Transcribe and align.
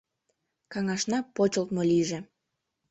Каҥашна 0.71 1.19
почылтмо 1.35 1.83
лийже! 1.89 2.19